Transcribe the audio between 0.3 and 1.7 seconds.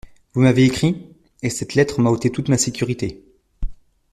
Vous m’avez écrit… et